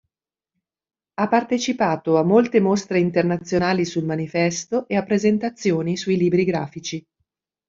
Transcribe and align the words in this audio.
Ha 1.19 1.27
partecipato 1.27 2.17
a 2.17 2.23
molte 2.23 2.59
mostre 2.59 2.97
internazionali 2.97 3.85
sul 3.85 4.03
manifesto 4.03 4.87
e 4.87 4.95
a 4.95 5.03
presentazioni 5.03 5.95
sui 5.95 6.17
libri 6.17 6.43
grafici. 6.43 7.05